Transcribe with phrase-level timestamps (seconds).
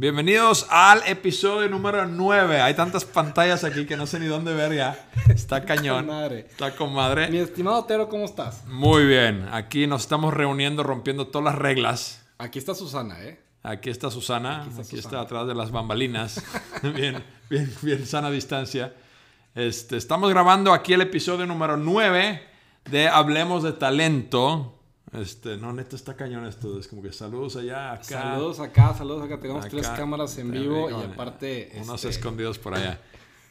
[0.00, 2.60] Bienvenidos al episodio número 9.
[2.60, 5.08] Hay tantas pantallas aquí que no sé ni dónde ver ya.
[5.28, 6.06] Está cañón.
[6.06, 6.46] madre.
[6.48, 7.26] Está con madre.
[7.30, 8.64] Mi estimado Otero, ¿cómo estás?
[8.68, 12.24] Muy bien, aquí nos estamos reuniendo, rompiendo todas las reglas.
[12.38, 13.40] Aquí está Susana, ¿eh?
[13.64, 15.20] Aquí está Susana, aquí está está, Susana.
[15.22, 16.44] atrás de las bambalinas.
[16.94, 18.94] bien, bien, bien sana distancia.
[19.56, 22.40] Este, estamos grabando aquí el episodio número 9
[22.88, 24.77] de Hablemos de Talento.
[25.12, 26.78] Este, no, neta está cañón esto.
[26.78, 28.04] Es como que saludos allá, acá.
[28.04, 29.40] Saludos acá, saludos acá.
[29.40, 29.70] Tenemos acá.
[29.70, 31.72] tres cámaras en vivo digo, y aparte.
[31.76, 33.00] Unos este, escondidos por allá.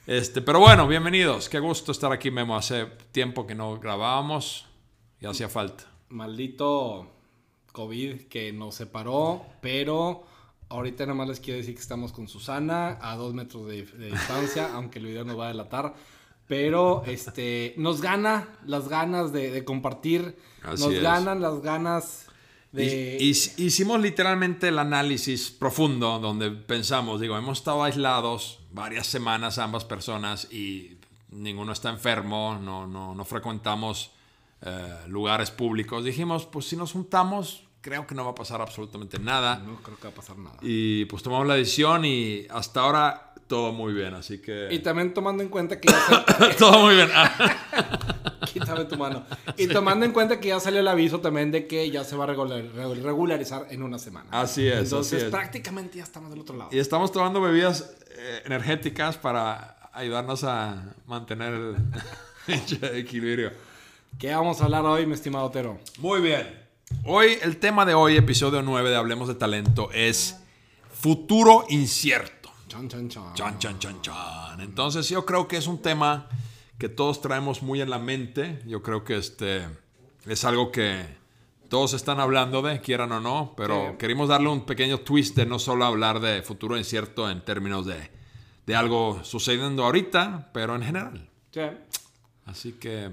[0.06, 1.50] Este, pero bueno, bienvenidos.
[1.50, 2.56] Qué gusto estar aquí, Memo.
[2.56, 4.66] Hace tiempo que no grabábamos
[5.20, 5.86] y hacía falta.
[6.10, 7.12] Maldito
[7.74, 10.24] COVID que nos separó, pero
[10.70, 14.12] ahorita nada más les quiero decir que estamos con Susana a dos metros de, de
[14.12, 15.94] distancia, aunque el video nos va a delatar.
[16.48, 21.02] Pero este, nos gana las ganas de, de compartir, Así nos es.
[21.02, 22.28] ganan las ganas
[22.72, 23.18] de...
[23.20, 30.52] Hicimos literalmente el análisis profundo donde pensamos, digo, hemos estado aislados varias semanas ambas personas
[30.52, 30.98] y
[31.32, 34.12] ninguno está enfermo, no, no, no frecuentamos
[34.62, 36.04] eh, lugares públicos.
[36.04, 39.58] Dijimos, pues si nos juntamos, creo que no va a pasar absolutamente nada.
[39.60, 40.58] No creo que va a pasar nada.
[40.62, 44.68] Y pues tomamos la decisión y hasta ahora todo muy bien, así que...
[44.72, 46.26] Y también tomando en cuenta que ya
[46.58, 47.10] todo muy bien.
[48.54, 49.26] Quítame tu mano.
[49.58, 52.24] Y tomando en cuenta que ya salió el aviso también de que ya se va
[52.26, 54.30] a regular- regu- regularizar en una semana.
[54.32, 55.32] Así es, Entonces así es.
[55.32, 56.70] prácticamente ya estamos del otro lado.
[56.74, 61.76] y estamos tomando bebidas eh, energéticas para ayudarnos a mantener el
[62.98, 63.52] equilibrio.
[64.20, 65.80] ¿Qué vamos a hablar hoy, mi estimado Otero?
[66.00, 66.48] Muy bien.
[67.04, 70.38] Hoy, el tema de hoy, episodio 9 de Hablemos de Talento, es
[70.94, 72.37] futuro incierto.
[72.78, 73.34] Chan, chan, chan.
[73.34, 74.62] Chan, chan, chan, chan.
[74.62, 76.28] Entonces, yo creo que es un tema
[76.78, 78.62] que todos traemos muy en la mente.
[78.68, 79.66] Yo creo que este
[80.28, 81.04] es algo que
[81.70, 83.96] todos están hablando de, quieran o no, pero Sí.
[83.98, 88.12] queremos darle un pequeño twist de no solo hablar de futuro incierto en términos de,
[88.68, 91.30] de algo sucediendo ahorita, pero en general.
[91.52, 91.62] Sí.
[92.46, 93.10] Así que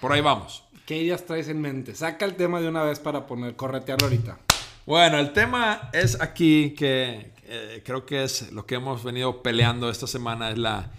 [0.00, 0.64] por ahí vamos.
[0.86, 1.94] ¿Qué ideas traes en mente?
[1.94, 4.38] Saca el tema de una vez para poner, corretearlo ahorita.
[4.86, 9.90] Bueno, el tema es aquí que eh, creo que es lo que hemos venido peleando
[9.90, 10.90] esta semana, es la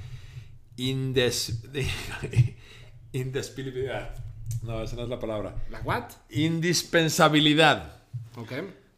[0.77, 1.63] indes...
[3.11, 4.15] indesponibilidad.
[4.63, 5.55] No, esa no es la palabra.
[5.69, 6.05] ¿La what?
[6.29, 7.97] Indispensabilidad.
[8.37, 8.51] Ok.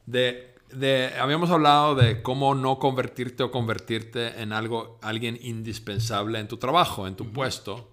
[0.06, 6.48] De, de- habíamos hablado de cómo no convertirte o convertirte en algo, alguien indispensable en
[6.48, 7.90] tu trabajo, en tu puesto.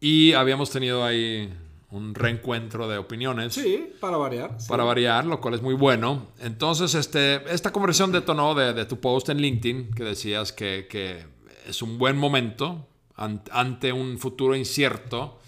[0.00, 1.52] Y habíamos tenido ahí
[1.90, 4.54] un reencuentro de opiniones Sí, para variar.
[4.60, 4.68] sí.
[4.68, 6.26] para variar, lo cual es muy bueno.
[6.40, 11.24] Entonces, este, esta conversación detonó de, de tu post en LinkedIn que decías que, que
[11.66, 15.38] es un buen momento an- ante un futuro incierto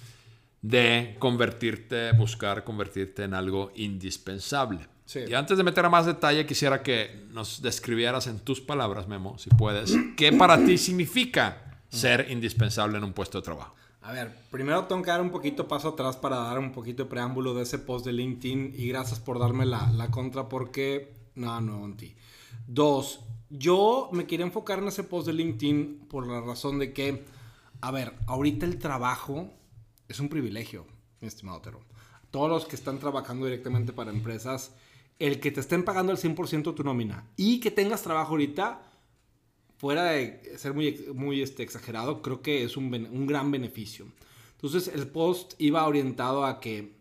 [0.62, 4.86] de convertirte, buscar convertirte en algo indispensable.
[5.06, 5.20] Sí.
[5.28, 9.38] Y antes de meter a más detalle, quisiera que nos describieras en tus palabras, Memo,
[9.38, 13.74] si puedes, qué para ti significa ser indispensable en un puesto de trabajo.
[14.02, 17.10] A ver, primero tengo que dar un poquito paso atrás para dar un poquito de
[17.10, 21.60] preámbulo de ese post de LinkedIn y gracias por darme la, la contra porque nada
[21.60, 22.16] nuevo en ti.
[22.66, 27.24] Dos, yo me quería enfocar en ese post de LinkedIn por la razón de que,
[27.80, 29.52] a ver, ahorita el trabajo
[30.08, 30.86] es un privilegio,
[31.20, 31.80] mi estimado Otero.
[32.30, 34.72] Todos los que están trabajando directamente para empresas,
[35.18, 38.82] el que te estén pagando el 100% tu nómina y que tengas trabajo ahorita,
[39.80, 44.04] fuera de ser muy, muy este, exagerado, creo que es un, un gran beneficio.
[44.52, 46.92] Entonces el post iba orientado a que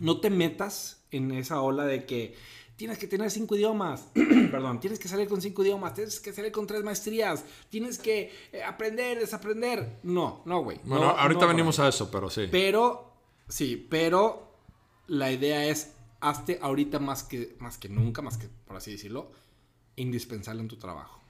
[0.00, 2.34] no te metas en esa ola de que
[2.74, 4.08] tienes que tener cinco idiomas,
[4.50, 8.32] perdón, tienes que salir con cinco idiomas, tienes que salir con tres maestrías, tienes que
[8.50, 10.00] eh, aprender, desaprender.
[10.02, 10.80] No, no, güey.
[10.82, 12.48] Bueno, no, ahorita no, venimos a eso, pero sí.
[12.50, 13.12] pero,
[13.46, 14.56] sí, pero
[15.06, 19.30] la idea es, hazte ahorita más que, más que nunca, más que, por así decirlo,
[19.94, 21.21] indispensable en tu trabajo.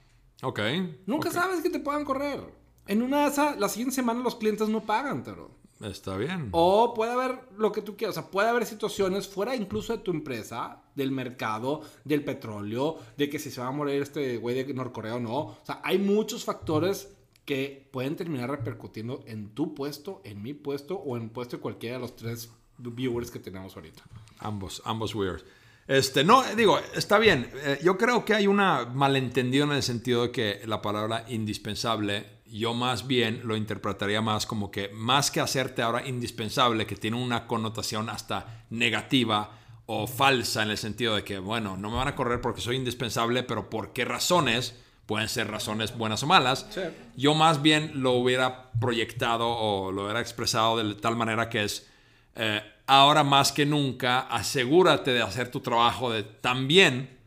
[0.43, 0.59] Ok.
[1.05, 2.41] Nunca sabes que te puedan correr.
[2.85, 5.51] En una esas, la siguiente semana los clientes no pagan, pero.
[5.81, 6.49] Está bien.
[6.51, 8.17] O puede haber lo que tú quieras.
[8.17, 13.29] O sea, puede haber situaciones fuera incluso de tu empresa, del mercado, del petróleo, de
[13.29, 15.37] que si se va a morir este güey de Norcorea o no.
[15.37, 17.09] O sea, hay muchos factores
[17.45, 21.61] que pueden terminar repercutiendo en tu puesto, en mi puesto o en el puesto de
[21.61, 24.03] cualquiera de los tres viewers que tenemos ahorita.
[24.39, 25.43] Ambos, ambos weird.
[25.87, 27.49] Este, no, digo, está bien.
[27.63, 32.41] Eh, yo creo que hay una malentendido en el sentido de que la palabra indispensable,
[32.45, 37.17] yo más bien lo interpretaría más como que más que hacerte ahora indispensable, que tiene
[37.17, 42.07] una connotación hasta negativa o falsa en el sentido de que, bueno, no me van
[42.07, 44.79] a correr porque soy indispensable, pero ¿por qué razones?
[45.05, 46.65] Pueden ser razones buenas o malas.
[46.69, 46.81] Sí.
[47.17, 51.89] Yo más bien lo hubiera proyectado o lo hubiera expresado de tal manera que es,
[52.35, 57.17] eh, ahora más que nunca, asegúrate de hacer tu trabajo de tan bien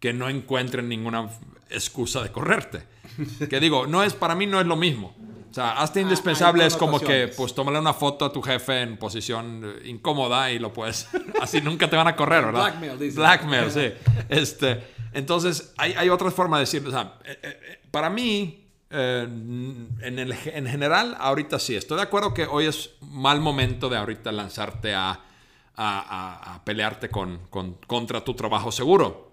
[0.00, 1.28] que no encuentren ninguna
[1.70, 2.82] excusa de correrte.
[3.48, 5.14] Que digo, no es, para mí no es lo mismo.
[5.50, 8.96] O sea, hazte indispensable es como que, pues, tómale una foto a tu jefe en
[8.96, 11.08] posición eh, incómoda y lo puedes,
[11.40, 12.62] así nunca te van a correr, ¿verdad?
[12.62, 13.16] Blackmail, dice.
[13.16, 13.92] Blackmail, sí.
[14.28, 14.82] Este,
[15.12, 16.88] entonces, hay, hay otras formas de decirlo.
[16.88, 21.74] O sea, eh, eh, para mí, eh, en, el- en general, ahorita sí.
[21.76, 25.20] Estoy de acuerdo que hoy es mal momento de ahorita lanzarte a, a-
[25.76, 29.32] a- a pelearte con, con- contra tu trabajo seguro.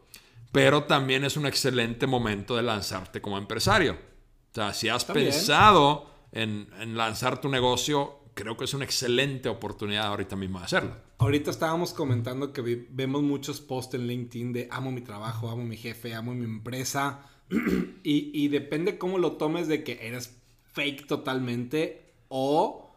[0.51, 3.93] Pero también es un excelente momento de lanzarte como empresario.
[3.93, 5.27] O sea, si has También.
[5.27, 10.65] pensado en, en lanzar tu negocio, creo que es una excelente oportunidad ahorita mismo de
[10.65, 10.95] hacerlo.
[11.19, 15.77] Ahorita estábamos comentando que vemos muchos posts en LinkedIn de amo mi trabajo, amo mi
[15.77, 17.19] jefe, amo mi empresa.
[18.03, 20.35] y, y depende cómo lo tomes de que eres
[20.73, 22.89] fake totalmente o,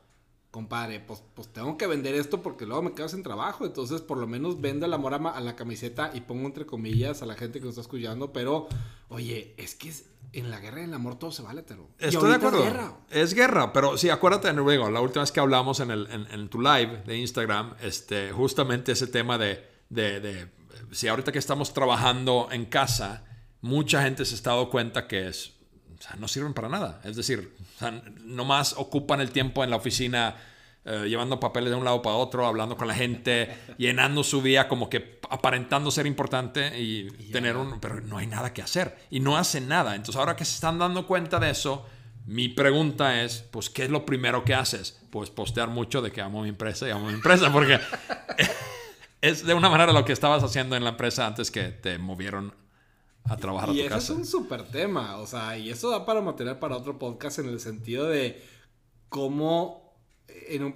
[0.50, 3.66] compadre, pues, pues tengo que vender esto porque luego me quedo sin trabajo.
[3.66, 7.26] Entonces, por lo menos vende el amor a, la camiseta y pongo entre comillas a
[7.26, 8.32] la gente que nos está escuchando.
[8.32, 8.68] Pero,
[9.08, 11.88] oye, es que es- en la guerra y en el amor todo se vale, pero.
[11.98, 12.62] Estoy de ahorita es acuerdo.
[12.64, 12.96] guerra.
[13.10, 16.48] Es guerra, pero sí, acuérdate, luego, la última vez que hablamos en, el, en, en
[16.48, 20.48] tu live de Instagram, este, justamente ese tema de, de, de-
[20.90, 23.24] si ahorita que estamos trabajando en casa,
[23.64, 25.54] mucha gente se ha dado cuenta que es,
[25.98, 27.00] o sea, no sirven para nada.
[27.02, 30.36] Es decir, o sea, nomás ocupan el tiempo en la oficina
[30.84, 34.68] eh, llevando papeles de un lado para otro, hablando con la gente, llenando su día
[34.68, 37.80] como que aparentando ser importante y, tener un...
[37.80, 39.94] Pero no hay nada que hacer y no hacen nada.
[39.94, 41.86] Entonces ahora que se están dando cuenta de eso,
[42.26, 45.00] mi pregunta es, pues, ¿qué es lo primero que haces?
[45.08, 47.80] Pues postear mucho de que amo mi empresa y amo mi empresa, porque
[49.22, 52.63] es de una manera lo que estabas haciendo en la empresa antes que te movieron
[53.24, 54.12] a trabajar a Y tu ese casa.
[54.12, 57.48] es un súper tema, o sea, y eso da para material para otro podcast en
[57.48, 58.40] el sentido de
[59.08, 59.94] cómo,
[60.48, 60.74] en un,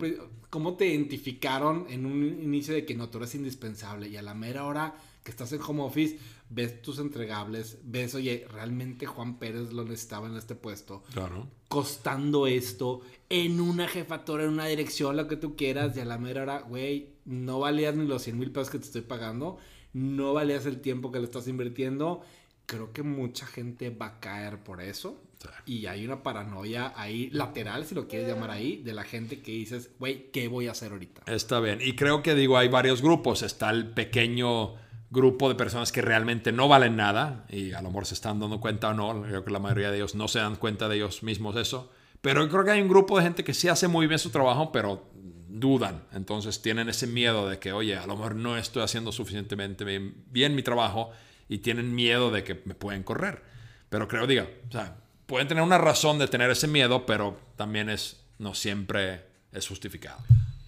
[0.50, 4.34] cómo te identificaron en un inicio de que no, tú eres indispensable y a la
[4.34, 6.18] mera hora que estás en home office,
[6.48, 11.46] ves tus entregables, ves, oye, realmente Juan Pérez lo necesitaba en este puesto, Claro.
[11.68, 16.16] costando esto, en una jefatura, en una dirección, lo que tú quieras, y a la
[16.16, 19.58] mera hora, güey, no valías ni los 100 mil pesos que te estoy pagando,
[19.92, 22.22] no valías el tiempo que le estás invirtiendo.
[22.68, 25.22] Creo que mucha gente va a caer por eso.
[25.38, 25.48] Sí.
[25.64, 29.52] Y hay una paranoia ahí, lateral, si lo quieres llamar ahí, de la gente que
[29.52, 31.22] dices, güey, ¿qué voy a hacer ahorita?
[31.32, 31.78] Está bien.
[31.80, 33.40] Y creo que digo, hay varios grupos.
[33.40, 34.74] Está el pequeño
[35.08, 38.60] grupo de personas que realmente no valen nada y a lo mejor se están dando
[38.60, 39.22] cuenta o no.
[39.22, 41.90] Creo que la mayoría de ellos no se dan cuenta de ellos mismos eso.
[42.20, 44.28] Pero yo creo que hay un grupo de gente que sí hace muy bien su
[44.28, 45.08] trabajo, pero
[45.48, 46.04] dudan.
[46.12, 50.24] Entonces tienen ese miedo de que, oye, a lo mejor no estoy haciendo suficientemente bien,
[50.30, 51.10] bien mi trabajo
[51.48, 53.42] y tienen miedo de que me pueden correr.
[53.88, 54.96] Pero creo, diga, o sea,
[55.26, 60.18] pueden tener una razón de tener ese miedo, pero también es, no siempre es justificado.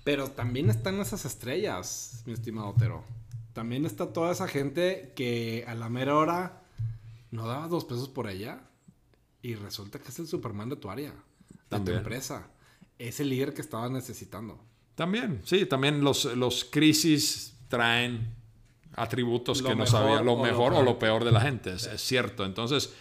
[0.04, 3.04] Pero también están esas estrellas, mi estimado Otero.
[3.52, 6.62] También está toda esa gente que a la mera hora
[7.30, 8.60] no daba dos pesos por ella
[9.42, 11.12] y resulta que es el Superman de tu área,
[11.70, 12.48] de tu empresa.
[12.98, 14.62] Es el líder que estabas necesitando.
[14.94, 18.34] También, sí, también los, los crisis traen
[18.94, 21.72] atributos Lo que no sabía, lo o lo mejor o lo peor de la gente,
[21.74, 22.44] es, es cierto.
[22.44, 22.92] Entonces,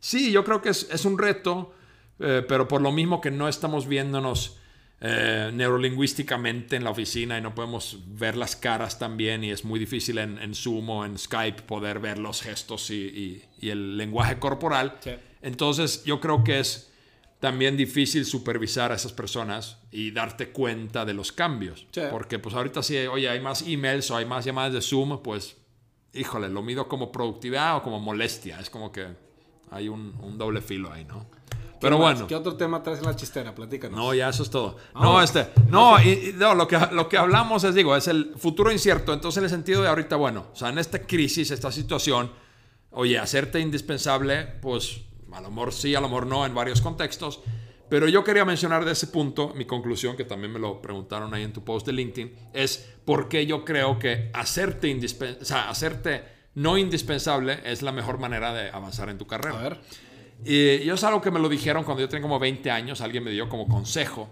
[0.00, 1.74] sí, yo creo que es, es un reto,
[2.20, 4.56] eh, pero por lo mismo que no estamos viéndonos
[5.00, 9.78] eh, neurolingüísticamente en la oficina y no podemos ver las caras también y es muy
[9.78, 13.96] difícil en, en Zoom o en Skype poder ver los gestos y, y- y el
[13.96, 14.96] lenguaje corporal.
[15.00, 15.12] Sí.
[15.42, 16.87] Entonces, yo creo que es
[17.40, 21.86] también difícil supervisar a esas personas y darte cuenta de los cambios.
[21.92, 22.00] Sí.
[22.10, 25.56] Porque pues ahorita si, oye, hay más emails o hay más llamadas de Zoom, pues,
[26.14, 28.58] híjole, lo mido como productividad o como molestia.
[28.58, 29.06] Es como que
[29.70, 31.26] hay un, un doble filo ahí, ¿no?
[31.80, 32.12] Pero ¿Qué más?
[32.14, 32.26] bueno.
[32.26, 33.54] ¿Qué otro tema traes en la chistera?
[33.54, 33.96] Platícanos.
[33.96, 34.76] No, ya eso es todo.
[34.94, 38.34] Ah, no, este, no, y no, lo que, lo que hablamos es, digo, es el
[38.36, 39.12] futuro incierto.
[39.12, 42.32] Entonces, en el sentido de ahorita, bueno, o sea, en esta crisis, esta situación,
[42.90, 47.40] oye, hacerte indispensable, pues a lo mejor sí, a lo mejor no, en varios contextos.
[47.88, 51.42] Pero yo quería mencionar de ese punto, mi conclusión, que también me lo preguntaron ahí
[51.42, 54.94] en tu post de LinkedIn, es por qué yo creo que hacerte,
[55.40, 59.58] o sea, hacerte no indispensable es la mejor manera de avanzar en tu carrera.
[59.58, 59.80] A ver.
[60.44, 63.24] Y yo es algo que me lo dijeron cuando yo tenía como 20 años, alguien
[63.24, 64.28] me dio como consejo.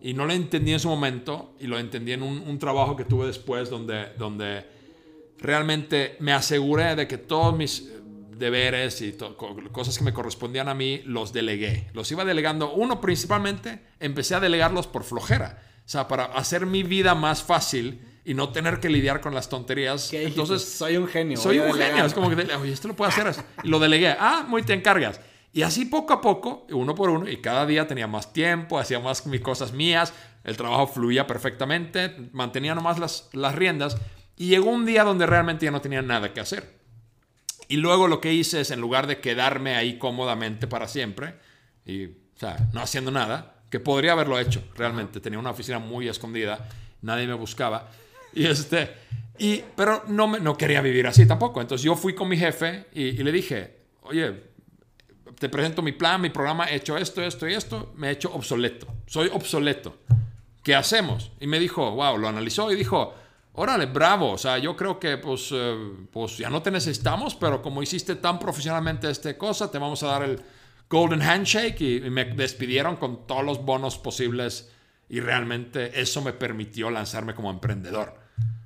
[0.00, 3.04] Y no lo entendí en su momento y lo entendí en un, un trabajo que
[3.04, 4.64] tuve después donde, donde
[5.38, 7.88] realmente me aseguré de que todos mis
[8.38, 9.16] deberes y
[9.72, 11.88] cosas que me correspondían a mí los delegué.
[11.92, 12.72] Los iba delegando.
[12.72, 15.62] Uno principalmente, empecé a delegarlos por flojera.
[15.84, 19.48] O sea, para hacer mi vida más fácil y no tener que lidiar con las
[19.48, 20.08] tonterías.
[20.10, 20.24] ¿Qué?
[20.24, 21.36] Entonces, soy un genio.
[21.36, 21.90] soy un delegar.
[21.90, 22.04] genio.
[22.06, 23.34] Es como que, oye, esto lo puedo hacer.
[23.64, 24.14] Y lo delegué.
[24.18, 25.20] Ah, muy te encargas.
[25.52, 29.00] Y así poco a poco, uno por uno, y cada día tenía más tiempo, hacía
[29.00, 33.98] más mis cosas mías, el trabajo fluía perfectamente, mantenía nomás las, las riendas.
[34.36, 36.81] Y llegó un día donde realmente ya no tenía nada que hacer.
[37.68, 41.34] Y luego lo que hice es, en lugar de quedarme ahí cómodamente para siempre,
[41.86, 46.08] y, o sea, no haciendo nada, que podría haberlo hecho realmente, tenía una oficina muy
[46.08, 46.68] escondida,
[47.00, 47.90] nadie me buscaba,
[48.34, 48.90] y este,
[49.38, 51.60] y, pero no, me, no quería vivir así tampoco.
[51.60, 54.52] Entonces yo fui con mi jefe y, y le dije, oye,
[55.38, 58.32] te presento mi plan, mi programa, he hecho esto, esto y esto, me he hecho
[58.32, 59.98] obsoleto, soy obsoleto.
[60.62, 61.32] ¿Qué hacemos?
[61.40, 63.14] Y me dijo, wow, lo analizó y dijo,
[63.54, 65.76] órale, bravo, o sea, yo creo que pues, eh,
[66.10, 70.06] pues ya no te necesitamos, pero como hiciste tan profesionalmente esta cosa, te vamos a
[70.08, 70.40] dar el
[70.88, 74.70] Golden Handshake y, y me despidieron con todos los bonos posibles
[75.08, 78.20] y realmente eso me permitió lanzarme como emprendedor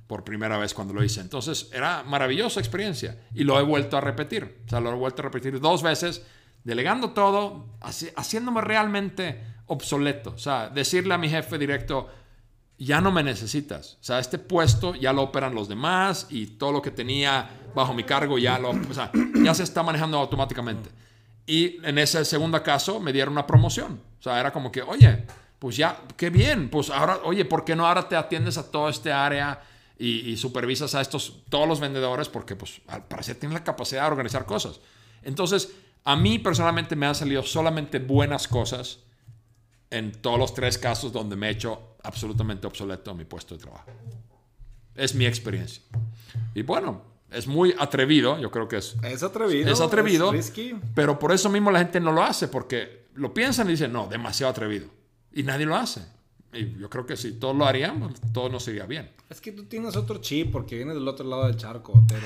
[0.07, 1.19] por primera vez cuando lo hice.
[1.19, 4.61] Entonces era maravillosa experiencia y lo he vuelto a repetir.
[4.65, 6.25] O sea, lo he vuelto a repetir dos veces,
[6.63, 10.29] delegando todo, haci- haciéndome realmente obsoleto.
[10.31, 12.09] O sea, decirle a mi jefe directo,
[12.77, 13.97] ya no me necesitas.
[14.01, 17.93] O sea, este puesto ya lo operan los demás y todo lo que tenía bajo
[17.93, 19.11] mi cargo ya lo, o sea,
[19.43, 20.89] ya se está manejando automáticamente.
[21.45, 24.01] Y en ese segundo caso me dieron una promoción.
[24.19, 25.25] O sea, era como que, oye,
[25.59, 28.91] pues ya, qué bien, pues ahora, oye, ¿por qué no ahora te atiendes a toda
[28.91, 29.61] este área
[29.97, 32.29] y, y supervisas a estos, todos los vendedores?
[32.29, 34.81] Porque, pues, al parecer tienes la capacidad de organizar cosas.
[35.23, 38.99] Entonces, a mí personalmente me han salido solamente buenas cosas
[39.89, 43.61] en todos los tres casos donde me he hecho absolutamente obsoleto en mi puesto de
[43.61, 43.85] trabajo.
[44.95, 45.83] Es mi experiencia.
[46.55, 49.71] Y bueno, es muy atrevido, yo creo que es, Es atrevido.
[49.71, 50.75] es atrevido, risky.
[50.95, 54.07] pero por eso mismo la gente no lo hace, porque lo piensan y dicen, no,
[54.07, 54.87] demasiado atrevido.
[55.33, 56.01] Y nadie lo hace.
[56.53, 59.11] Y yo creo que si todos lo haríamos, todo nos iría bien.
[59.29, 62.25] Es que tú tienes otro chip porque vienes del otro lado del charco, pero...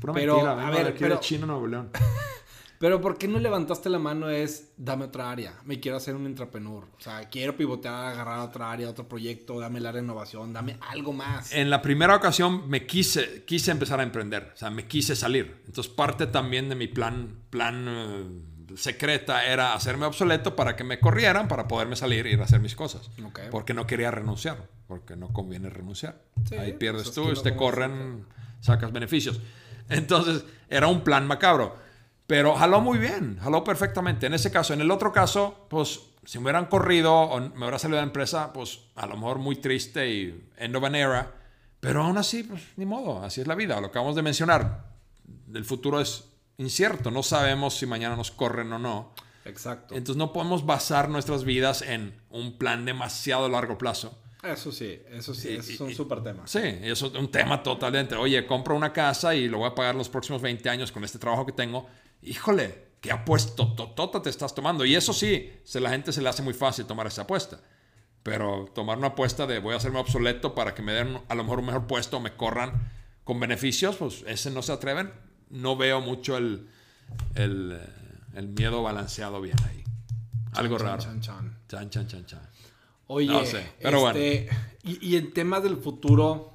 [0.00, 1.90] Pura pero, mentira, a ver, pero, de Chino, Nuevo León.
[2.82, 6.26] pero ¿por qué no levantaste la mano es, dame otra área, me quiero hacer un
[6.26, 6.88] intrapreneur?
[6.98, 11.52] O sea, quiero pivotear, agarrar otra área, otro proyecto, dame la renovación, dame algo más.
[11.52, 15.62] En la primera ocasión me quise, quise empezar a emprender, o sea, me quise salir.
[15.64, 20.98] Entonces parte también de mi plan, plan eh, secreta era hacerme obsoleto para que me
[20.98, 23.10] corrieran, para poderme salir y ir a hacer mis cosas.
[23.24, 23.42] Ok.
[23.52, 26.20] Porque no quería renunciar, porque no conviene renunciar.
[26.48, 28.26] Sí, Ahí pierdes pues es tú, te no corren,
[28.58, 29.40] sacas beneficios.
[29.88, 31.91] Entonces era un plan macabro.
[32.26, 34.26] Pero jaló muy bien, jaló perfectamente.
[34.26, 37.78] En ese caso, en el otro caso, pues si me hubieran corrido o me hubiera
[37.78, 41.34] salido de la empresa, pues a lo mejor muy triste y end of an era.
[41.80, 43.80] Pero aún así, pues ni modo, así es la vida.
[43.80, 44.92] Lo acabamos de mencionar,
[45.52, 46.24] el futuro es
[46.58, 47.10] incierto.
[47.10, 49.14] No sabemos si mañana nos corren o no.
[49.44, 49.94] Exacto.
[49.94, 54.16] Entonces no podemos basar nuestras vidas en un plan demasiado largo plazo.
[54.42, 56.46] Eso sí, eso sí, eso es un súper tema.
[56.46, 58.16] Sí, eso es un tema totalmente.
[58.16, 61.18] Oye, compro una casa y lo voy a pagar los próximos 20 años con este
[61.18, 61.88] trabajo que tengo.
[62.22, 64.84] Híjole, qué apuesto totota te estás tomando.
[64.84, 67.60] Y eso sí, se, la gente se le hace muy fácil tomar esa apuesta.
[68.22, 71.42] Pero tomar una apuesta de voy a hacerme obsoleto para que me den a lo
[71.42, 72.90] mejor un mejor puesto o me corran
[73.24, 75.12] con beneficios, pues ese no se atreven.
[75.50, 76.68] No veo mucho el,
[77.34, 77.88] el, eh,
[78.36, 79.82] el miedo balanceado bien ahí.
[80.52, 81.02] Algo Chan, raro.
[81.02, 81.58] chan, chan.
[81.68, 82.48] Chan, chan, chan.
[83.08, 84.48] Oye, No sé, pero este,
[84.84, 86.51] y, y en temas del futuro,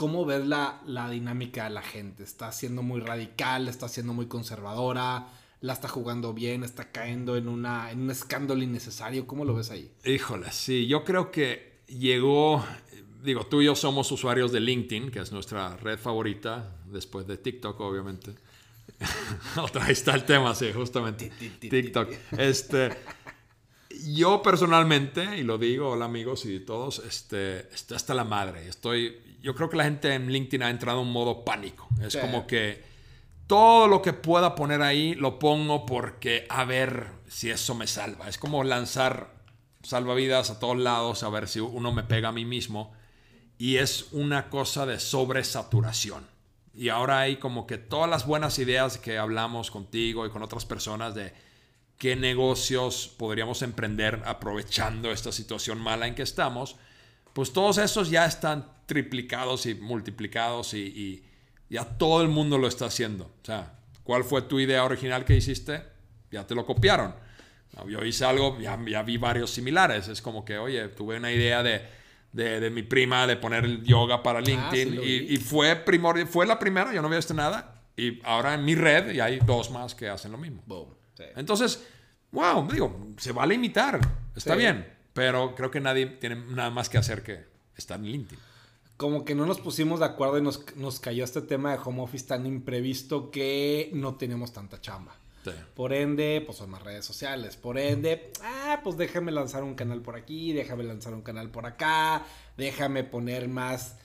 [0.00, 2.22] ¿cómo ves la, la dinámica de la gente?
[2.22, 3.68] ¿Está siendo muy radical?
[3.68, 5.28] ¿Está siendo muy conservadora?
[5.60, 6.64] ¿La está jugando bien?
[6.64, 9.26] ¿Está cayendo en, una, en un escándalo innecesario?
[9.26, 9.92] ¿Cómo lo ves ahí?
[10.06, 12.64] Híjole, sí, yo creo que llegó,
[13.22, 17.36] digo, tú y yo somos usuarios de LinkedIn, que es nuestra red favorita, después de
[17.36, 18.32] TikTok, obviamente.
[19.62, 21.30] Otra, ahí está el tema, sí, justamente.
[21.60, 22.08] TikTok.
[22.38, 22.96] Este,
[24.14, 28.68] yo personalmente, y lo digo, hola amigos y todos, este, estoy hasta la madre.
[28.68, 31.88] Estoy, yo creo que la gente en LinkedIn ha entrado en un modo pánico.
[32.02, 32.18] Es Sí.
[32.20, 32.82] como que
[33.46, 38.28] todo lo que pueda poner ahí lo pongo porque a ver si eso me salva.
[38.28, 39.34] Es como lanzar
[39.82, 42.92] salvavidas a todos lados a ver si uno me pega a mí mismo.
[43.58, 46.26] Y es una cosa de sobresaturación.
[46.72, 50.64] Y ahora hay como que todas las buenas ideas que hablamos contigo y con otras
[50.64, 51.32] personas de
[52.00, 56.76] qué negocios podríamos emprender aprovechando esta situación mala en que estamos,
[57.34, 61.24] pues todos esos ya están triplicados y multiplicados y, y
[61.68, 63.26] ya todo el mundo lo está haciendo.
[63.42, 65.82] O sea, ¿cuál fue tu idea original que hiciste?
[66.30, 67.14] Ya te lo copiaron.
[67.86, 70.08] Yo hice algo, ya, ya vi varios similares.
[70.08, 71.82] Es como que, oye, tuve una idea de,
[72.32, 75.76] de, de mi prima de poner el yoga para LinkedIn sí lo y, y fue,
[75.76, 77.82] primordial, fue la primera, yo no había visto nada.
[77.94, 80.62] Y ahora en mi red y hay dos más que hacen lo mismo.
[80.64, 80.99] Boom.
[81.20, 81.26] Sí.
[81.36, 81.84] Entonces,
[82.32, 84.00] wow, digo, se vale imitar,
[84.34, 84.58] está Sí.
[84.58, 87.44] bien, pero creo que nadie tiene nada más que hacer que
[87.76, 88.38] estar en LinkedIn.
[88.96, 92.02] Como que no nos pusimos de acuerdo y nos, nos cayó este tema de home
[92.02, 95.14] office tan imprevisto que no tenemos tanta chamba.
[95.42, 95.52] Sí.
[95.74, 97.56] Por ende, pues son más redes sociales.
[97.56, 101.64] Por ende, ah, pues déjame lanzar un canal por aquí, déjame lanzar un canal por
[101.64, 102.26] acá,
[102.58, 103.96] déjame poner más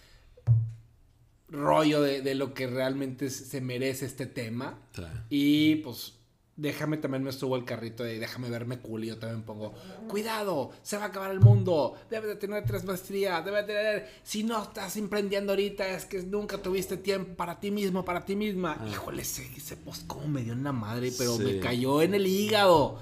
[1.50, 4.79] rollo de, de lo que realmente se merece este tema.
[4.95, 5.03] Sí.
[5.29, 6.13] Y pues
[6.58, 9.74] déjame también me subo al carrito de déjame verme cool y yo también pongo,
[10.08, 14.10] cuidado, se va a acabar el mundo, debes de tener tres maestrías, debes de tener,
[14.24, 18.36] si no estás emprendiendo ahorita es que nunca tuviste tiempo para ti mismo, para ti
[18.38, 18.82] misma.
[18.90, 21.44] Híjole, ese, ese post como me dio en la madre, pero Sí.
[21.44, 23.00] me cayó en el hígado.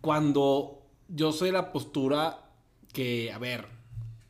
[0.00, 2.38] Cuando yo soy la postura
[2.92, 3.66] que, a ver,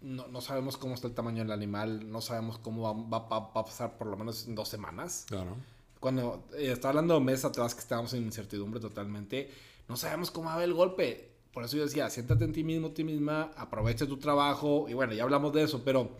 [0.01, 3.51] no, no sabemos cómo está el tamaño del animal, no sabemos cómo va, va- va-
[3.53, 5.57] va a pasar por lo menos en dos semanas Claro.
[6.01, 9.51] Cuando eh, estaba hablando meses atrás que estábamos en incertidumbre totalmente,
[9.89, 11.31] no sabemos cómo va el golpe.
[11.53, 14.87] Por eso yo decía, siéntate en ti mismo, ti misma, aprovecha tu trabajo.
[14.89, 16.11] Y bueno, ya hablamos de eso, pero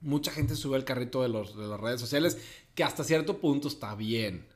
[0.00, 2.38] mucha gente sube el carrito de, los, de las redes sociales,
[2.74, 4.46] que hasta cierto punto está bien.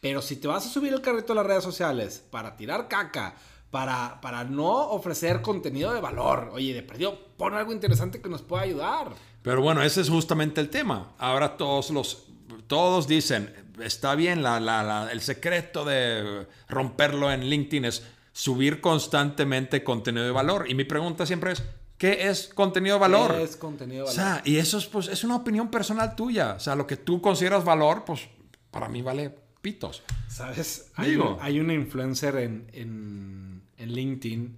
[0.00, 3.36] Pero si te vas a subir el carrito de las redes sociales para tirar caca,
[3.70, 8.42] para, para no ofrecer contenido de valor, oye, de perdido, pon algo interesante que nos
[8.42, 9.14] pueda ayudar.
[9.42, 11.12] Pero bueno, ese es justamente el tema.
[11.18, 12.26] Ahora todos los
[12.66, 18.80] todos dicen, está bien, la, la- la- el secreto de romperlo en LinkedIn es subir
[18.80, 20.68] constantemente contenido de valor.
[20.70, 21.62] Y mi pregunta siempre es,
[21.98, 23.34] ¿qué es contenido de valor?
[23.36, 24.32] ¿Qué es contenido de O valor?
[24.34, 26.54] sea, y eso es, pues, es una opinión personal tuya.
[26.54, 28.28] O sea, lo que tú consideras valor, pues
[28.70, 30.02] para mí vale pitos.
[30.28, 30.90] ¿Sabes?
[30.94, 31.34] Hay, Digo.
[31.34, 34.56] un- hay una influencer en, en, en LinkedIn.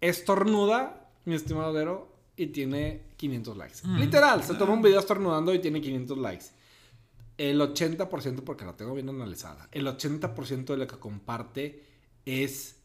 [0.00, 3.76] Estornuda, mi estimado Dero, y tiene 500 likes.
[3.98, 6.44] Literal, se toma un video estornudando y tiene 500 likes.
[7.36, 11.84] El 80%, porque la tengo bien analizada, el 80% de lo que comparte
[12.24, 12.76] es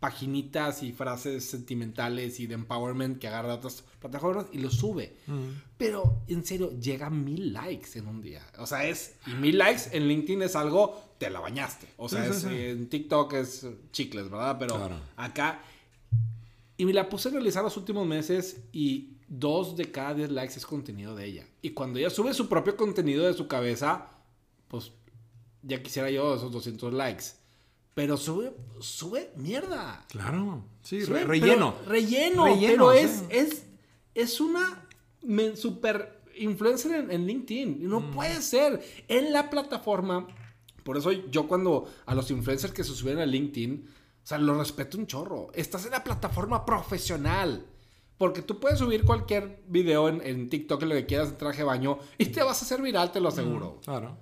[0.00, 5.16] paginitas y frases sentimentales y de empowerment que agarra de otras plataformas y lo sube.
[5.76, 8.46] Pero en serio, llega a mil likes en un día.
[8.58, 9.16] O sea, es.
[9.26, 11.88] Y mil likes en LinkedIn es algo, te la bañaste.
[11.96, 12.60] O sea, Sí, sí, es, sí.
[12.60, 14.56] en TikTok es chicles, ¿verdad?
[14.58, 15.00] Pero Claro.
[15.16, 15.62] acá.
[16.76, 20.54] Y me la puse a analizar los últimos meses y dos de cada 10 likes
[20.56, 21.46] es contenido de ella.
[21.62, 24.10] Y cuando ella sube su propio contenido de su cabeza,
[24.68, 24.92] pues
[25.62, 27.24] ya quisiera yo esos 200 likes.
[27.94, 30.04] Pero sube, sube mierda.
[30.08, 30.64] Claro.
[30.82, 31.74] Sí, Sube, re- relleno.
[31.78, 32.44] pero- relleno.
[32.46, 32.98] Relleno, pero sí.
[32.98, 33.66] es, es,
[34.14, 34.86] es una
[35.56, 37.88] super influencer en, en LinkedIn.
[37.88, 38.10] No Mm.
[38.12, 38.80] puede ser.
[39.08, 40.28] En la plataforma.
[40.84, 43.88] Por eso yo cuando a los influencers que se suben a LinkedIn,
[44.22, 45.50] o sea, los respeto un chorro.
[45.52, 47.66] Estás en la plataforma profesional.
[48.18, 51.64] Porque tú puedes subir cualquier video en, en TikTok, lo que quieras, en traje de
[51.64, 53.80] baño, y te vas a hacer viral, te lo aseguro.
[53.84, 54.18] Claro.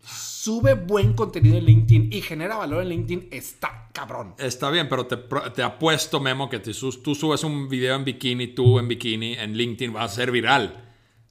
[0.00, 4.34] Sube buen contenido en LinkedIn y genera valor en LinkedIn, está cabrón.
[4.38, 5.18] Está bien, pero te,
[5.54, 9.54] te apuesto, Memo, que te tú subes un video en bikini, tú en bikini, en
[9.54, 10.84] LinkedIn, va a ser viral.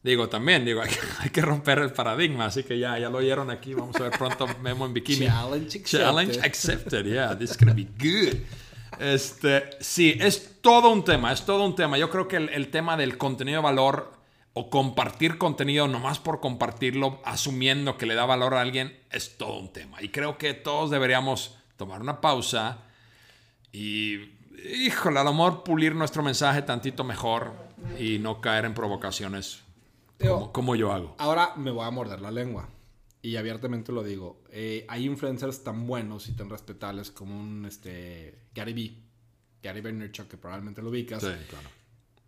[0.03, 3.17] Digo, también, digo, hay que, hay que romper el paradigma, así que ya, ya lo
[3.17, 5.25] oyeron aquí, vamos a ver pronto Memo en bikini.
[5.25, 5.99] Challenge accepted.
[5.99, 8.41] Challenge accepted, yeah, this is gonna be good.
[8.99, 11.97] Este, sí, es todo un tema, es todo un tema.
[11.97, 14.13] Yo creo que el, el tema del contenido de valor
[14.53, 19.59] o compartir contenido nomás por compartirlo, asumiendo que le da valor a alguien, es todo
[19.59, 20.01] un tema.
[20.01, 22.77] Y creo que todos deberíamos tomar una pausa
[23.73, 24.31] y,
[24.73, 27.51] híjole, a lo mejor pulir nuestro mensaje tantito mejor
[27.99, 29.61] y no caer en provocaciones
[30.53, 31.15] como yo hago.
[31.17, 32.69] Ahora me voy a morder la lengua.
[33.25, 34.43] Y abiertamente lo digo.
[34.51, 39.01] Eh, hay influencers tan buenos y tan respetables como un este, Gary Vee.
[39.63, 41.23] Gary Vaynerchuk, que probablemente lo ubicas.
[41.23, 41.67] Sí, claro.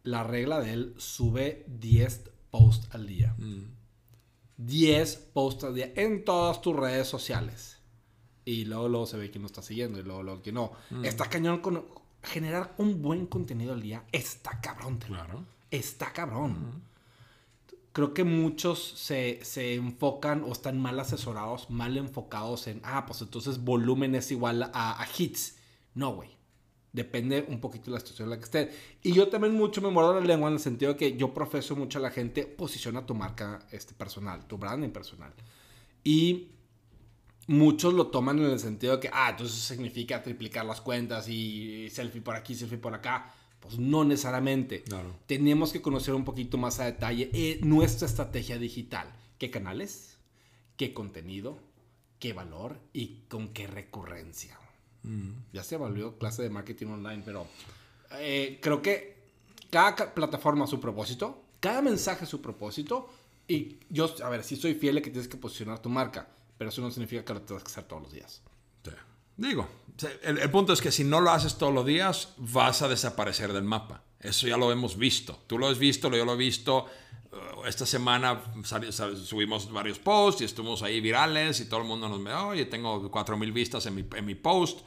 [0.02, 3.36] La regla de él sube 10 posts al día.
[4.58, 7.78] 10 posts al día en todas tus redes sociales.
[8.44, 10.72] Y luego, luego se ve quién lo está siguiendo y luego, luego quién no.
[11.04, 11.86] Está cañón con
[12.24, 14.04] generar un buen contenido al día.
[14.12, 14.98] Está cabrón.
[14.98, 15.46] te Claro.
[15.70, 16.82] Está cabrón.
[17.98, 23.24] Creo que muchos se, se enfocan o están mal asesorados, mal enfocados en, ah, pues
[23.24, 25.58] entonces volumen es igual a, a hits.
[25.96, 26.30] No, güey.
[26.94, 28.72] Depende un poquito de la situación en la que esté.
[29.02, 31.76] Y yo también mucho me muerdo la lengua en el sentido de que yo profeso
[31.76, 35.34] mucho a la gente, posiciona tu marca este, personal, tu branding personal.
[36.04, 36.50] Y
[37.48, 41.90] muchos lo toman en el sentido de que, ah, entonces significa triplicar las cuentas y
[41.90, 43.34] selfie por aquí, selfie por acá.
[43.60, 44.84] Pues no necesariamente.
[44.84, 45.16] Claro.
[45.26, 49.12] Tenemos que conocer un poquito más a detalle eh, nuestra estrategia digital.
[49.40, 50.18] ¿Qué canales?
[50.78, 51.58] ¿Qué contenido?
[52.20, 52.78] ¿Qué valor?
[52.94, 54.58] ¿Y con qué recurrencia?
[55.54, 57.48] Ya se volvió clase de marketing online, pero
[58.20, 59.16] eh, creo que
[59.70, 63.10] cada ca- plataforma a su propósito, cada mensaje a su propósito.
[63.48, 66.70] Y yo, a ver, sí soy fiel de que tienes que posicionar tu marca, pero
[66.70, 68.42] eso no significa que lo tengas que hacer todos los días.
[69.38, 69.68] Digo,
[70.24, 73.64] el, punto es que si no lo haces todos los días, vas a desaparecer del
[73.64, 74.04] mapa.
[74.20, 75.40] Eso ya lo hemos visto.
[75.48, 76.86] Tú lo has visto, yo lo he visto.
[77.32, 82.24] Uh, Esta semana subimos varios posts y estuvimos ahí virales y todo el mundo nos
[82.24, 84.82] ve, oye, tengo 4.000 vistas en mi, en mi post.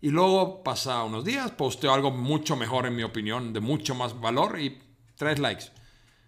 [0.00, 4.20] Y luego pasa unos días, posteo algo mucho mejor en mi opinión, de mucho más
[4.20, 4.78] valor y
[5.16, 5.66] tres likes.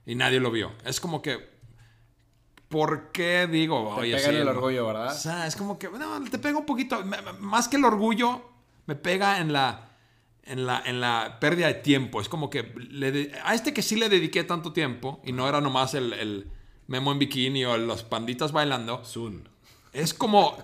[0.06, 0.72] Y nadie lo vio.
[0.84, 1.55] Es como que
[2.76, 3.94] ¿por qué digo?
[3.94, 4.50] Te Oye, pega sí, el no.
[4.50, 5.14] orgullo, O ¿verdad?
[5.16, 7.02] sea, es como que, no, te pega un poquito,
[7.40, 8.42] más que el orgullo,
[8.84, 9.96] me pega en la,
[10.42, 12.20] en la, en la pérdida de tiempo.
[12.20, 15.62] Es como que le a este que sí le dediqué tanto tiempo, y no era
[15.62, 16.50] nomás el, el
[16.86, 19.44] memo en bikini o los panditas bailando, Zoom.
[19.94, 20.56] es como,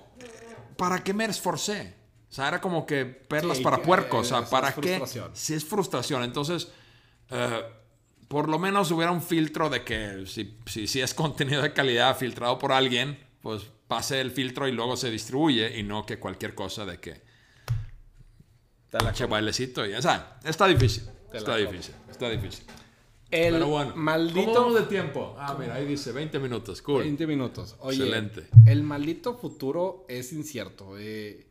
[0.77, 1.95] ¿para qué me esforcé?
[2.31, 4.31] O sea, era como que perlas Sí, para puercos.
[4.31, 5.03] O sea, ¿para qué?
[5.33, 6.23] Si es frustración.
[6.25, 6.73] Entonces,
[7.31, 7.63] eh,
[8.33, 12.17] por lo menos hubiera un filtro de que si, si, si es contenido de calidad
[12.17, 16.55] filtrado por alguien, pues pase el filtro y luego se distribuye y no que cualquier
[16.55, 17.21] cosa de que
[18.91, 19.87] Te la che bailecito.
[19.87, 21.05] Y, o sea, está difícil.
[21.31, 21.95] Está difícil.
[22.11, 22.65] Está difícil.
[23.31, 23.91] El Pero bueno.
[23.93, 24.55] ¿Cómo maldito...
[24.55, 25.37] vamos de tiempo?
[25.39, 26.81] Ah, mira, ahí dice 20 minutos.
[26.81, 27.03] Cool.
[27.03, 27.77] 20 minutos.
[27.81, 28.47] Oye, Excelente.
[28.65, 30.97] el maldito futuro es incierto.
[30.99, 31.49] eh.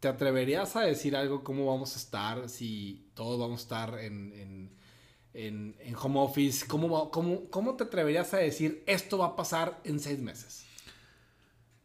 [0.00, 4.32] ¿Te atreverías a decir algo cómo vamos a estar si todos vamos a estar en,
[4.34, 4.78] en,
[5.46, 6.66] en- en home office?
[6.66, 10.64] ¿Cómo, cómo, ¿Cómo te atreverías a decir esto va a pasar en seis meses?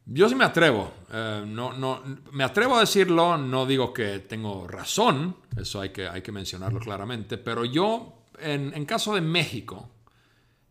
[0.06, 0.92] Yo sí me atrevo.
[1.14, 6.08] eh, no, no, me atrevo a decirlo, no digo que tengo razón, eso hay que,
[6.08, 9.90] hay que mencionarlo claramente, pero yo, en, en caso de México,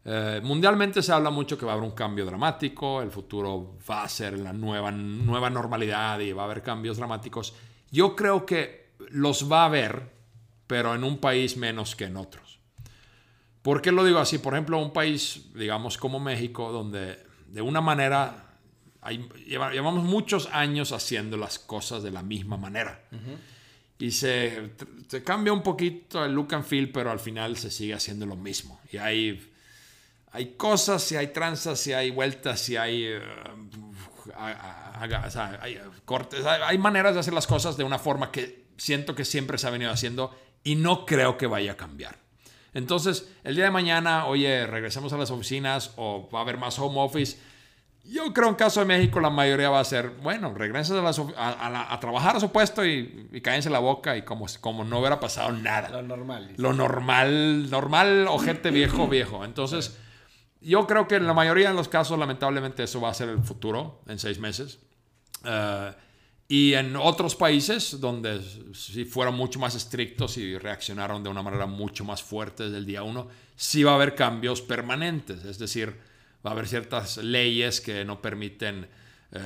[0.04, 4.02] eh, mundialmente se habla mucho que va a haber un cambio dramático, el futuro va
[4.02, 7.54] a ser la nueva, nueva normalidad y va a haber cambios dramáticos.
[7.90, 10.10] Yo creo que los va a haber,
[10.66, 12.51] pero en un país menos que en otros.
[13.62, 14.38] ¿Por qué lo digo así?
[14.38, 18.56] Por ejemplo, un país, digamos, como México, donde de una manera
[19.00, 23.00] hay- llevamos muchos años haciendo las cosas de la misma manera.
[23.98, 24.70] Y se,
[25.06, 28.34] se cambia un poquito el look and feel, pero al final se sigue haciendo lo
[28.34, 28.80] mismo.
[28.92, 29.48] Y hay,
[30.32, 33.20] hay cosas, y hay tranzas, y hay vueltas, y hay, eh,
[34.34, 36.44] a- a- a- o sea, hay, cortes.
[36.44, 39.68] Hay, hay maneras de hacer las cosas de una forma que siento que siempre se
[39.68, 42.18] ha venido haciendo y no creo que vaya a cambiar.
[42.74, 46.78] Entonces, el día de mañana, oye, regresemos a las oficinas o va a haber más
[46.78, 47.38] home office.
[48.04, 52.36] Yo creo en caso de México la mayoría va a ser, bueno, regresen a, trabajar
[52.36, 55.88] a su puesto y, y cállense la boca y como, como no hubiera pasado nada
[55.90, 56.52] Lo normal.
[56.56, 59.44] lo normal, normal, ojete viejo, viejo.
[59.44, 59.98] Entonces,
[60.60, 63.42] yo creo que en la mayoría de los casos, lamentablemente, eso va a ser el
[63.42, 64.80] futuro en seis meses.
[65.44, 65.92] Eh,
[66.48, 68.40] y en otros países donde
[68.74, 72.86] si fueron mucho más estrictos y reaccionaron de una manera mucho más fuerte desde el
[72.86, 75.44] día uno, sí va a haber cambios permanentes.
[75.44, 75.96] Es decir,
[76.44, 78.86] va a haber ciertas leyes que no permiten
[79.34, 79.40] eh,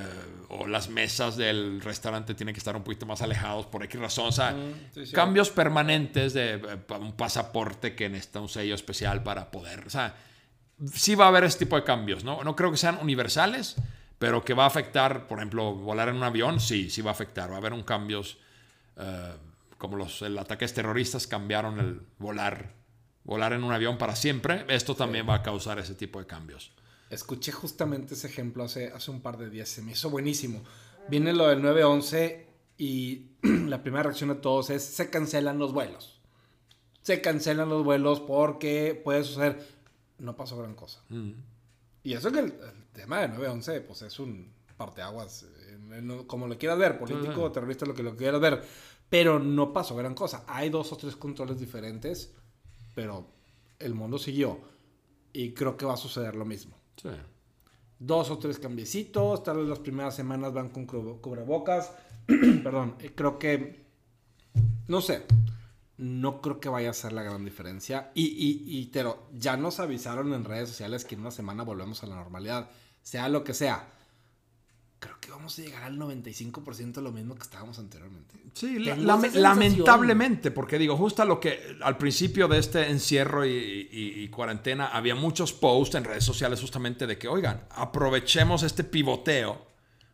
[0.49, 4.27] o las mesas del restaurante tienen que estar un poquito más alejados por X razón.
[4.27, 4.57] O sea,
[4.93, 5.13] sí, sí.
[5.13, 9.87] cambios permanentes de eh, un pasaporte que necesita un sello especial para poder.
[9.87, 10.17] O sea,
[10.93, 12.43] sí va a haber este tipo de cambios, ¿no?
[12.43, 13.77] No creo que sean universales,
[14.19, 17.15] pero que va a afectar, por ejemplo, volar en un avión, sí, sí va a
[17.15, 17.51] afectar.
[17.51, 18.39] Va a haber un cambios
[18.97, 19.35] eh,
[19.79, 22.73] como los el ataques terroristas cambiaron el volar,
[23.25, 24.65] volar en un avión para siempre.
[24.69, 26.73] Esto también va a causar ese tipo de cambios.
[27.11, 29.69] Escuché justamente ese ejemplo hace, hace un par de días.
[29.69, 30.63] Se me hizo buenísimo.
[31.09, 32.47] Viene lo del 911
[32.79, 36.21] y la primera reacción de todos es se cancelan los vuelos.
[37.03, 39.65] Se cancelan los vuelos porque puede suceder.
[40.19, 41.03] No pasó gran cosa.
[42.07, 45.45] Y eso que el, el tema de 911 pues es un parteaguas,
[45.91, 47.41] eh, como lo quieras ver, político sí.
[47.41, 48.63] o terrorista, lo que lo quieras ver.
[49.11, 50.45] Pero no pasó gran cosa.
[50.47, 52.33] Hay dos o tres controles diferentes,
[52.95, 53.27] pero
[53.81, 54.61] el mundo siguió.
[55.33, 57.09] Y creo que va a suceder lo mismo Sí.
[57.99, 61.91] dos o tres cambiecitos, tal vez las primeras semanas van con cubrebocas.
[62.63, 63.85] Perdón, eh, creo que,
[64.87, 65.25] no sé,
[65.99, 68.11] no creo que vaya a ser la gran diferencia.
[68.15, 72.03] Y, y, y pero ya nos avisaron en redes sociales que en una semana volvemos
[72.03, 72.69] a la normalidad,
[73.03, 73.89] sea lo que sea.
[74.99, 78.35] Creo que vamos a llegar al 95% de lo mismo que estábamos anteriormente.
[78.55, 83.89] Sí, la- lame- lamentablemente, porque digo, justo lo que al principio de este encierro y-
[83.93, 89.67] y cuarentena había muchos posts en redes sociales justamente de que, oigan, aprovechemos este pivoteo,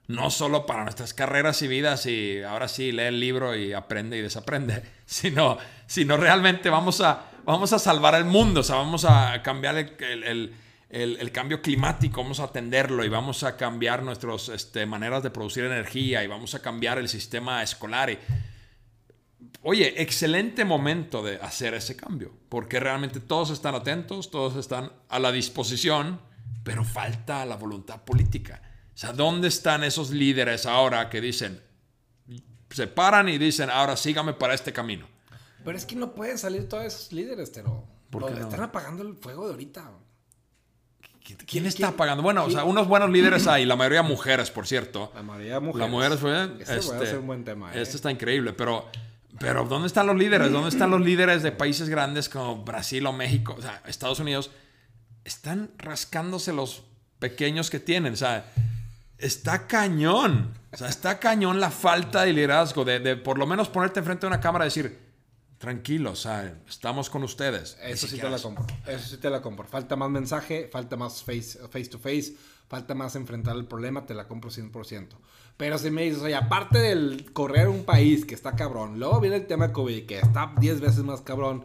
[0.09, 4.19] no solo para nuestras carreras y vidas y ahora sí lee el libro y aprende
[4.19, 9.05] y desaprende, sino, sino realmente vamos a, vamos a salvar el mundo, o sea, vamos
[9.05, 10.55] a cambiar el, el-
[10.91, 15.65] el- cambio climático, vamos a atenderlo y vamos a cambiar nuestras este, maneras de producir
[15.65, 18.19] energía y vamos a cambiar el sistema escolar.
[19.63, 25.19] Oye, excelente momento de hacer ese cambio, porque realmente todos están atentos, todos están a
[25.19, 26.21] la disposición,
[26.65, 28.61] pero falta la voluntad política.
[28.95, 31.61] O sea, ¿dónde están esos líderes ahora que dicen,
[32.71, 35.07] se paran y dicen, ahora sígame para este camino?
[35.65, 38.41] Pero es que no pueden salir todos esos líderes, pero ¿Por qué no?
[38.41, 39.91] están apagando el fuego de ahorita.
[41.47, 42.23] ¿Quién está pagando?
[42.23, 45.13] Bueno, o sea, unos buenos líderes hay, la mayoría mujeres, por cierto.
[45.15, 45.87] La mayoría mujeres.
[45.89, 46.45] La mujer fue.
[46.61, 47.73] Este, este, puede ser un buen tema.
[47.73, 47.81] ¿eh?
[47.81, 48.87] Este está increíble, pero,
[49.39, 50.51] pero ¿dónde están los líderes?
[50.51, 53.55] ¿Dónde están los líderes de países grandes como Brasil o México?
[53.57, 54.51] O sea, Estados Unidos.
[55.25, 56.83] Están rascándose los
[57.21, 58.15] pequeños que tienen.
[58.15, 58.45] O sea,
[59.23, 60.53] está cañón.
[60.73, 64.23] O sea, está cañón la falta de liderazgo, de, de por lo menos ponerte enfrente
[64.23, 64.99] de una cámara y decir,
[65.63, 67.79] tranquilo, o sea, estamos con ustedes.
[67.83, 68.67] Eso sí te la compro.
[68.85, 69.67] Eso sí te la compro.
[69.67, 72.35] Falta más mensaje, falta más face, face to face,
[72.69, 75.09] falta más enfrentar el problema, te la compro 100%.
[75.57, 79.37] Pero si me dices, oye, aparte del correr un país que está cabrón, luego viene
[79.37, 81.65] el tema de COVID que está 10 veces más cabrón,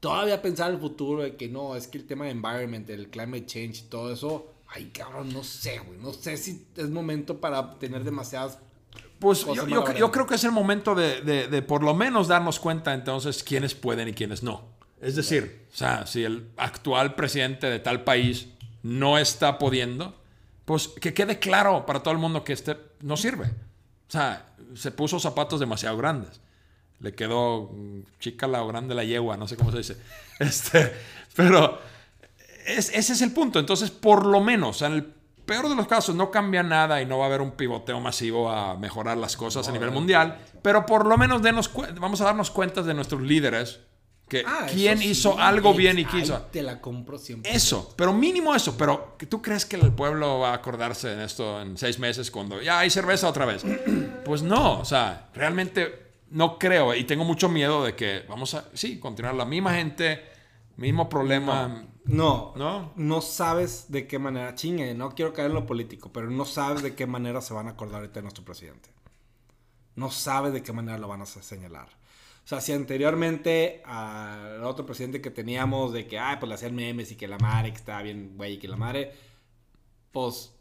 [0.00, 3.44] todavía pensar el futuro de que no, es que el tema de environment, el climate
[3.44, 7.78] change y todo eso, ay cabrón, no sé, güey, no sé si es momento para
[7.78, 8.58] tener demasiadas...
[9.18, 11.94] Pues cosas yo, yo- yo creo que es el momento de, de- de por lo
[11.94, 14.64] menos darnos cuenta entonces quiénes pueden y quiénes no.
[15.00, 18.48] Es decir, o sea, si el actual presidente de tal país
[18.82, 20.14] no está pudiendo,
[20.64, 23.46] pues que quede claro para todo el mundo que este no sirve.
[23.46, 26.40] O sea, se puso zapatos demasiado grandes.
[27.00, 29.96] Le quedó mm, chica la o grande la yegua, no sé cómo se dice.
[30.38, 30.92] Este,
[31.36, 31.78] pero
[32.78, 33.58] es- ese es el punto.
[33.58, 35.04] Entonces, por lo menos, en el
[35.46, 38.50] peor de los casos, no cambia nada y no va a haber un pivoteo masivo
[38.50, 40.38] a mejorar las cosas a nivel mundial.
[40.62, 43.80] Pero por lo menos denos vamos a darnos cuenta de nuestros líderes
[44.28, 46.38] que Ah, quién sí, hizo algo bien y quién hizo.
[46.52, 47.50] Te la compro siempre.
[47.52, 48.78] Eso, pero mínimo eso.
[48.78, 52.30] Pero ¿que ¿tú crees que el pueblo va a acordarse en esto en seis meses
[52.30, 53.64] cuando ya hay cerveza otra vez?
[54.24, 58.66] Pues no, o sea, realmente no creo y tengo mucho miedo de que vamos a,
[58.74, 60.22] sí, continuar la misma gente,
[60.76, 61.86] mismo problema.
[62.04, 62.92] No, ¿No?
[62.96, 66.82] no sabes de qué manera, chingue, no quiero caer en lo político, pero no sabes
[66.82, 68.90] de qué manera se van a acordar ahorita de nuestro presidente.
[69.96, 71.88] No sabes de qué manera lo van a señalar.
[72.44, 76.74] O sea, si anteriormente al otro presidente que teníamos de que, ay, pues le hacían
[76.74, 79.12] memes y que la madre, que estaba bien, güey, y que la madre,
[80.10, 80.52] pues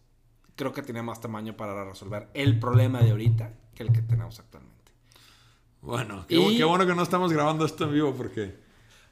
[0.56, 4.40] creo que tenía más tamaño para resolver el problema de ahorita que el que tenemos
[4.40, 4.92] actualmente.
[5.82, 8.56] Bueno, qué, Y- qué bueno que no estamos grabando esto en vivo porque...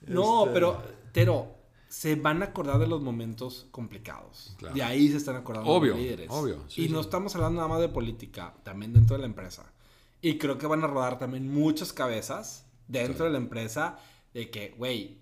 [0.06, 1.57] No, este, pero, pero
[1.89, 4.54] se van a acordar de los momentos complicados.
[4.58, 4.76] Claro.
[4.76, 6.28] De ahí se están acordando Obvio, los líderes.
[6.30, 6.93] obvio, sí, y sí.
[6.93, 9.71] no estamos hablando nada más de política, también dentro de la empresa.
[10.21, 14.00] Y creo que van a rodar también muchas cabezas dentro de la empresa
[14.34, 15.17] de que, güey,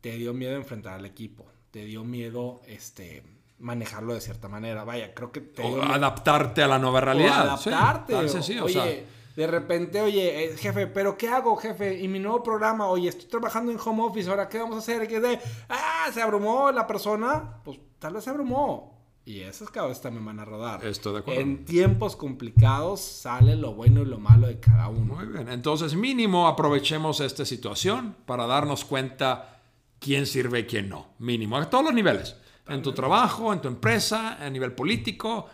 [0.00, 3.22] te dio miedo enfrentar al equipo, te dio miedo este
[3.58, 4.84] manejarlo de cierta manera.
[4.84, 7.40] Vaya, creo que te o dio miedo- adaptarte a la nueva realidad.
[7.42, 8.12] adaptarte.
[8.12, 9.04] tal o- sencillo, o oye, sea,
[9.36, 12.00] de repente, oye, eh, jefe, ¿pero qué hago, jefe?
[12.00, 15.06] Y mi nuevo programa, oye, estoy trabajando en home office, ¿ahora qué vamos a hacer?
[15.06, 15.38] ¿Qué de?
[15.68, 17.60] Ah, se abrumó la persona.
[17.62, 18.96] Pues tal vez se abrumó.
[19.26, 20.86] Y esas cabezas también van a rodar.
[20.86, 21.40] Estoy de acuerdo.
[21.40, 25.16] En tiempos complicados sale lo bueno y lo malo de cada uno.
[25.16, 29.60] Muy bien, entonces mínimo aprovechemos esta situación para darnos cuenta
[29.98, 31.08] quién sirve y quién no.
[31.18, 32.36] Mínimo, a todos los niveles.
[32.68, 35.46] En tu trabajo, en tu empresa, a nivel político,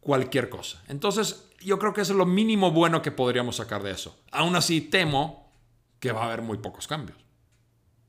[0.00, 0.82] cualquier cosa.
[0.88, 4.18] Entonces, yo creo que eso es lo mínimo bueno que podríamos sacar de eso.
[4.32, 5.52] Aún así, temo
[5.98, 7.18] que va a haber muy pocos cambios.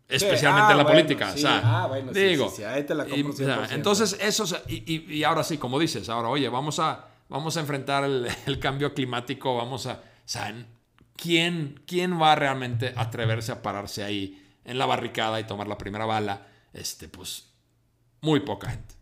[0.08, 1.32] Especialmente ah, en la bueno, política.
[1.32, 3.34] sí, o sea, ah, bueno, sí, digo, sí, sí, ahí te la y, compro o
[3.34, 3.72] sea, 100%.
[3.72, 7.56] entonces, eso, es- y, y- y ahora sí, como dices, ahora, oye, vamos a, vamos
[7.56, 10.54] a enfrentar el, el cambio climático, vamos a, o sea,
[11.16, 15.78] ¿quién, ¿quién va a realmente atreverse a pararse ahí en la barricada y tomar la
[15.78, 16.46] primera bala?
[16.74, 17.50] Este, pues,
[18.20, 18.96] muy poca gente,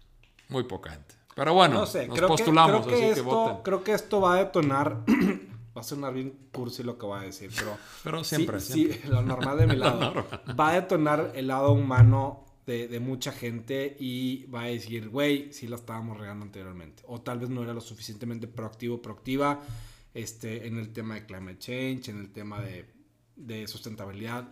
[0.48, 1.16] muy poca gente.
[1.40, 3.64] Pero bueno, no sé, nos creo postulamos, que, creo que así que esto, voten.
[3.64, 5.06] Creo que esto va a detonar.
[5.78, 7.78] va a sonar bien cursi lo que voy a decir, pero.
[8.04, 9.10] Pero sí- siempre, sí, siempre.
[9.10, 10.26] lo normal de mi lado.
[10.60, 15.54] va a detonar el lado humano de, de mucha gente y va a decir, güey,
[15.54, 17.04] sí la estábamos regando anteriormente.
[17.08, 19.62] O tal vez no era lo suficientemente proactivo, proactiva
[20.14, 22.86] este, en el tema de climate change, en el tema de,
[23.38, 24.46] de sustentabilidad,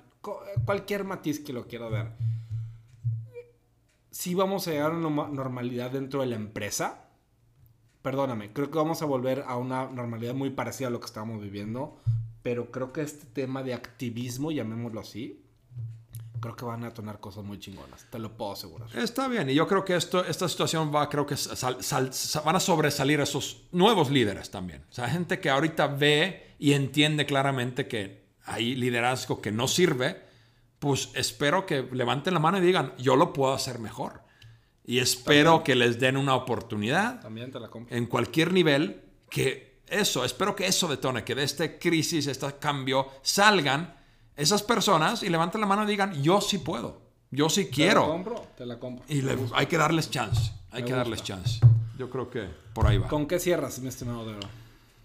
[0.65, 2.13] cualquier matiz que lo quiera ver.
[4.17, 7.05] Sí vamos a llegar a una norma- normalidad dentro de la empresa.
[8.01, 11.39] Perdóname, creo que vamos a volver a una normalidad muy parecida a lo que estábamos
[11.39, 12.01] viviendo.
[12.41, 15.43] Pero creo que este tema de activismo, llamémoslo así,
[16.39, 18.07] creo que van a detonar cosas muy chingonas.
[18.09, 18.89] Te lo puedo asegurar.
[18.97, 21.35] Está bien, y yo creo que esto, esta situación va, creo que
[22.43, 24.81] van a sobresalir esos nuevos líderes también.
[24.89, 30.25] O sea, gente que ahorita ve y entiende claramente que hay liderazgo que no sirve,
[30.79, 34.21] pues espero que levanten la mano y digan, yo lo puedo hacer mejor.
[34.85, 37.95] Y espero que les den una oportunidad También te la compro.
[37.95, 43.07] en cualquier nivel, que eso, espero que eso detone, que de esta crisis, este cambio,
[43.21, 43.95] salgan
[44.35, 47.75] esas personas y levanten la mano y digan, yo sí puedo, yo sí ¿Te la
[47.75, 48.07] quiero.
[48.07, 48.47] compro?
[48.57, 49.03] Te la compro.
[49.09, 50.51] Y le- hay que darles chance.
[50.71, 51.59] Hay Me que darles chance.
[51.97, 53.07] Yo creo que por ahí va.
[53.07, 54.39] ¿Con qué cierras, mi estimado Dero?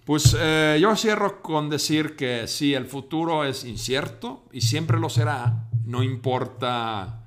[0.04, 5.08] Pues eh, yo cierro con decir que sí, el futuro es incierto y siempre lo
[5.08, 7.20] será, no importa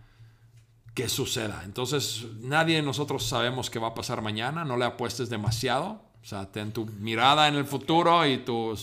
[0.93, 1.61] qué suceda.
[1.63, 6.01] Entonces, nadie de nosotros sabemos qué va a pasar mañana, no le apuestes demasiado.
[6.21, 8.75] O sea, ten tu mirada en el futuro y tu,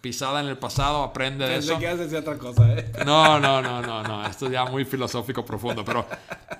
[0.00, 1.78] pisada en el pasado, aprende de eso.
[1.78, 2.92] que otra cosa, ¿eh?
[3.04, 4.26] No, no, no, no, no.
[4.26, 5.84] Esto es ya muy filosófico profundo.
[5.84, 6.06] Pero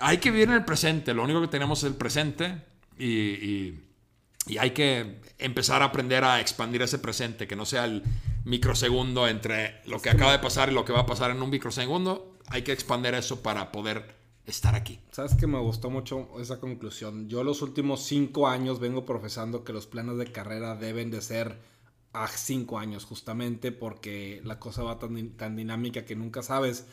[0.00, 1.14] hay que vivir en el presente.
[1.14, 2.62] Lo único que tenemos es el presente.
[2.98, 3.80] y, y-
[4.46, 8.02] y hay que empezar a aprender a expandir ese presente, que no sea el
[8.44, 11.50] microsegundo entre lo que acaba de pasar y lo que va a pasar en un
[11.50, 12.36] microsegundo.
[12.48, 15.00] Hay que expandir eso para poder estar aquí.
[15.12, 17.28] ¿Sabes que me gustó mucho esa conclusión?
[17.28, 21.58] Yo los últimos cinco años vengo profesando que los planes de carrera deben de ser
[22.12, 26.86] a cinco años, justamente porque la cosa va tan, tan dinámica que nunca sabes.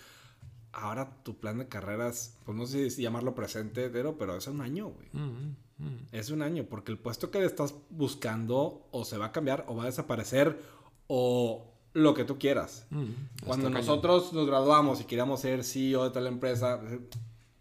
[0.72, 4.62] Ahora tu plan de carreras, pues no sé si llamarlo presente, pero, pero es un
[4.62, 5.10] año, güey.
[6.12, 9.76] Es un año, porque el puesto que estás buscando o se va a cambiar o
[9.76, 10.62] va a desaparecer
[11.08, 12.86] o lo que tú quieras.
[13.46, 13.74] Cuando cañón.
[13.74, 16.80] nosotros nos graduamos y queríamos ser CEO de tal empresa,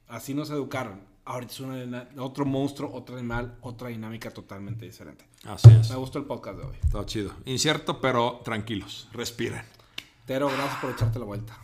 [0.08, 1.06] así nos educaron.
[1.24, 5.26] Ahorita es una otro monstruo, otro animal, otra dinámica totalmente diferente.
[5.44, 5.90] Así es.
[5.90, 6.76] Me gustó el podcast de hoy.
[6.82, 7.32] Está chido.
[7.44, 9.08] Incierto, pero tranquilos.
[9.12, 9.62] Respiren.
[10.26, 11.58] Tero, gracias por echarte la vuelta.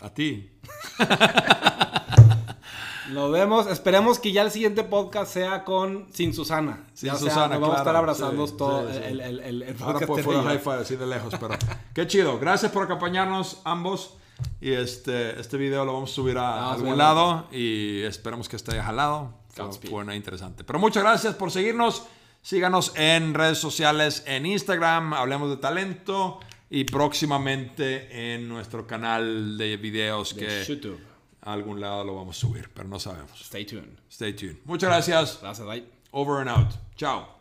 [0.00, 0.50] A ti.
[3.10, 3.66] Nos vemos.
[3.66, 6.84] Esperemos que ya el siguiente podcast sea con sin Susana.
[6.94, 7.98] Sin Ya sea, Susana, nos vamos a estar claro.
[7.98, 9.00] abrazando Sí, todo sí, sí.
[9.04, 11.54] el, el, el, el Ahora podcast pues Tere y fuera hi-fi así de lejos, pero
[11.94, 12.38] qué chido.
[12.38, 14.14] Gracias por acompañarnos ambos.
[14.60, 18.48] Y este, este video lo vamos a subir a Vamos a algún lado y esperamos
[18.48, 19.32] que esté jalado.
[19.90, 20.62] Fue, una interesante.
[20.62, 22.04] Pero muchas gracias por seguirnos.
[22.42, 26.38] Síganos en redes sociales, en Instagram, Hablemos de Talento
[26.70, 31.00] y próximamente en nuestro canal de videos De que YouTube.
[31.42, 33.40] A algún lado lo vamos a subir, pero no sabemos.
[33.40, 33.98] Stay tuned.
[34.10, 34.58] Stay tuned.
[34.64, 35.38] Muchas gracias.
[35.40, 35.84] Gracias, bye.
[36.12, 36.72] Over and out.
[36.96, 37.37] Chao.